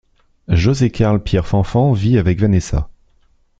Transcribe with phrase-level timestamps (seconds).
[0.47, 2.89] José-Karl Pierre-Fanfan vit avec Vanessa.